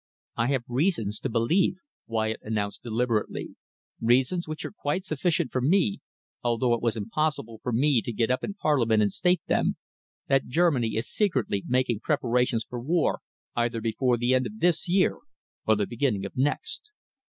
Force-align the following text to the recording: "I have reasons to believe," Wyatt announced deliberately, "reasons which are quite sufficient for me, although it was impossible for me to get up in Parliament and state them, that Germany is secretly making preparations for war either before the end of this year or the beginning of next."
"I 0.35 0.47
have 0.47 0.63
reasons 0.67 1.19
to 1.19 1.29
believe," 1.29 1.75
Wyatt 2.07 2.39
announced 2.41 2.81
deliberately, 2.81 3.49
"reasons 4.01 4.47
which 4.47 4.65
are 4.65 4.71
quite 4.71 5.05
sufficient 5.05 5.51
for 5.51 5.61
me, 5.61 5.99
although 6.43 6.73
it 6.73 6.81
was 6.81 6.97
impossible 6.97 7.59
for 7.61 7.71
me 7.71 8.01
to 8.01 8.11
get 8.11 8.31
up 8.31 8.43
in 8.43 8.55
Parliament 8.55 9.03
and 9.03 9.13
state 9.13 9.41
them, 9.45 9.75
that 10.27 10.47
Germany 10.47 10.95
is 10.95 11.07
secretly 11.07 11.63
making 11.67 11.99
preparations 11.99 12.65
for 12.67 12.81
war 12.81 13.19
either 13.55 13.79
before 13.79 14.17
the 14.17 14.33
end 14.33 14.47
of 14.47 14.57
this 14.57 14.89
year 14.89 15.19
or 15.67 15.75
the 15.75 15.85
beginning 15.85 16.25
of 16.25 16.35
next." 16.35 16.81